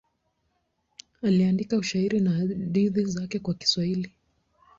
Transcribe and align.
Aliandika 1.21 1.77
ushairi 1.77 2.19
na 2.19 2.31
hadithi 2.31 3.05
zake 3.05 3.39
kwa 3.39 3.53
Kiswahili. 3.53 4.13